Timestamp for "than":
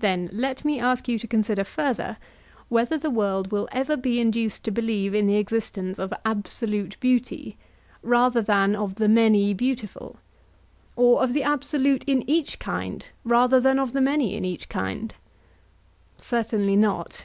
8.42-8.74, 13.60-13.78